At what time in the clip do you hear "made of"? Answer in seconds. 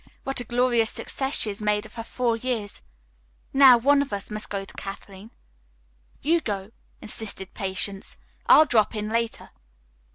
1.61-1.93